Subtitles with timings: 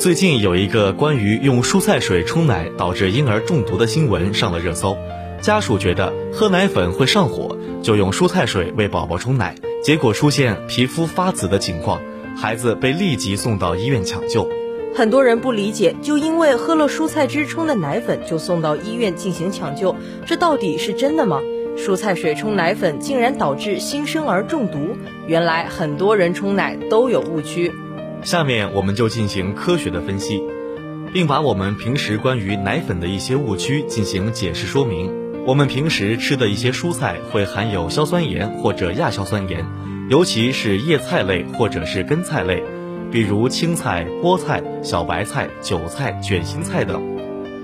[0.00, 4.96] 最近有一个关于用蔬菜水冲奶导致婴儿中毒的新闻上了热搜，
[5.42, 12.00] 家属觉得喝奶粉会上火，就用蔬菜水为宝宝冲奶，结果出现皮肤发紫的情况，
[12.34, 14.48] 孩子被立即送到医院抢救。
[14.94, 21.42] 很多人不理解，就因为喝了蔬菜汁冲的奶粉就送到医院进行抢救，这到底是真的吗？
[21.76, 24.96] 蔬菜水冲奶粉竟然导致新生儿中毒，
[25.26, 27.70] 原来很多人冲奶都有误区。
[28.22, 30.42] 下面我们就进行科学的分析，
[31.12, 35.10] 并把我们平时关于奶粉的一些误区进行解释说明。
[35.46, 39.64] 我们平时吃的一些蔬菜会含有硝酸盐或者亚硝酸盐，
[40.10, 42.62] 尤其是叶菜类或者是根菜类，
[43.10, 47.02] 比如青菜、菠菜、小白菜、韭菜、卷心菜等。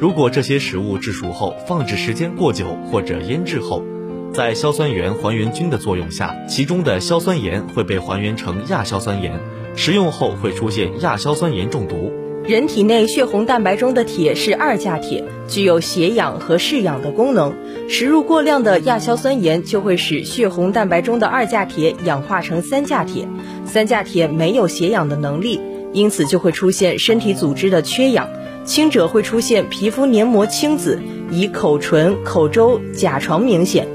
[0.00, 3.84] 如果这些食物制熟后放置时间过久或者腌制后，
[4.32, 9.38] 在硝酸盐还原菌的作用下，其中的硝酸盐会被还原成亚硝酸盐。
[9.76, 12.10] 食用后会出现亚硝酸盐中毒。
[12.44, 17.54] 人体内血红蛋白中的铁是二价铁，具有携氧和释氧的功能。
[17.88, 23.28] 食入过量的亚硝酸盐就会使血红蛋白中的二价铁氧化成三价铁，
[23.66, 25.60] 三价铁没有携氧的能力，
[25.92, 28.28] 因此就会出现身体组织的缺氧。
[28.64, 33.86] 轻者会出现皮肤黏膜青紫，以口唇、口周、甲床明显。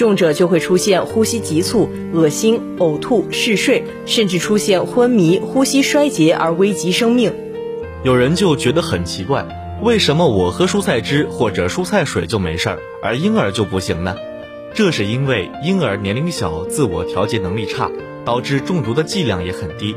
[0.00, 7.30] 重者就会出现呼吸急促、恶心、呕吐、嗜睡，甚至出现昏迷、呼吸衰竭而危及生命。
[8.02, 9.44] 有人就觉得很奇怪，
[9.82, 14.16] 为什么我喝蔬菜汁或者蔬菜水就没事儿，而婴儿就不行呢？
[14.72, 17.90] 这是因为婴儿年龄小，自我调节能力差，
[18.24, 19.94] 导致中毒的剂量也很低。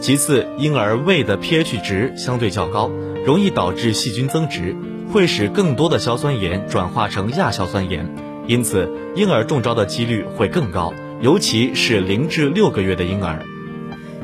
[0.00, 2.90] 其次，婴儿胃的 pH 值相对较高，
[3.24, 4.76] 容易导致细菌增殖，
[5.10, 8.06] 会使更多的硝酸盐转化成亚硝酸盐。
[8.46, 13.40] 因此，婴儿中招的几率会更高，尤其是零至六个月的婴儿。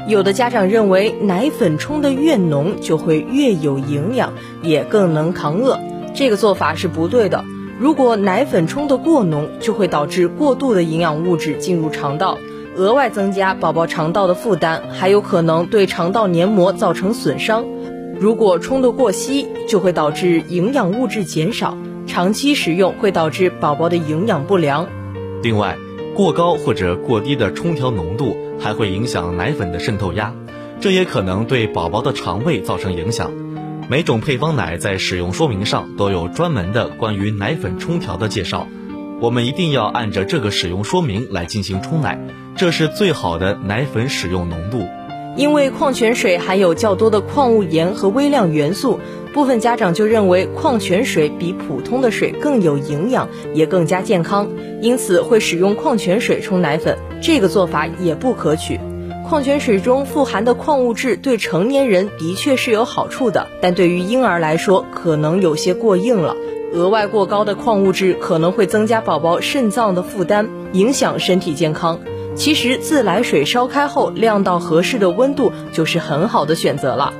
[0.06, 5.78] 有的家长认为，奶粉冲得越浓就会越有营养，也更能扛饿。
[6.14, 7.44] 这个做法是不对的。
[7.80, 12.38] 如果奶粉冲得过浓，就会导致过度的营养物质进入肠道，
[12.76, 17.64] 额外增加宝宝肠道的负担，还有可能对肠道黏膜造成损伤。
[18.22, 21.76] 如果冲得过稀，就会导致营养物质减少。
[22.06, 24.86] 长期食用会导致宝宝的营养不良。
[25.42, 25.76] 另外，
[26.14, 30.32] 过高或者过低的冲调浓度还会影响奶粉的渗透压，
[30.80, 33.32] 这也可能对宝宝的肠胃造成影响。
[33.88, 38.68] 每种配方奶在使用说明上都有专门的关于奶粉冲调的介绍，
[39.20, 42.20] 我们一定要按着这个使用说明来进行冲奶，
[42.54, 44.86] 这是最好的奶粉使用浓度。
[45.36, 48.98] 因为矿泉水含有较多的矿物盐和微量元素。
[49.32, 54.46] 部分家长就认为矿泉水比普通的水更有营养，也更加健康，
[54.82, 56.98] 因此会使用矿泉水冲奶粉。
[57.22, 58.78] 这个做法也不可取。
[59.26, 66.36] 矿泉水中富含的矿物质对成年人的确是有好处的，但对于婴儿来说可能有些过硬了。
[66.74, 72.00] 额外过高的矿物质可能会增加宝宝肾脏的负担，影响身体健康。
[72.34, 77.12] 其实自来水烧开后晾到合适的温度就是很好的选择了。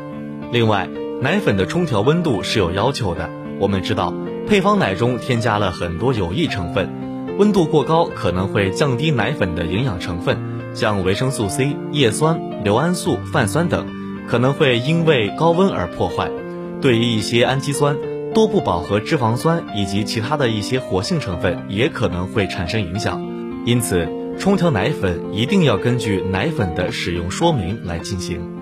[0.51, 0.89] 另外。
[1.23, 3.31] 奶粉的冲调温度是有要求的。
[3.61, 4.13] 我们知道，
[4.49, 6.91] 配方奶中添加了很多有益成分，
[7.39, 10.37] 温度过高可能会降低奶粉的营养成分，
[10.75, 13.87] 像维生素 C、叶酸、硫胺素、泛酸等，
[14.27, 16.29] 可能会因为高温而破坏。
[16.81, 17.97] 对于一些氨基酸、
[18.35, 23.25] 多不饱和脂肪酸以及其他的一些活性成分，也可能会产生影响。
[23.65, 28.62] 因此，冲调奶粉一定要根据奶粉的使用说明来进行。